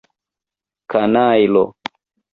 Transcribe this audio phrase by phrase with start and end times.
[0.91, 1.63] Kanajlo!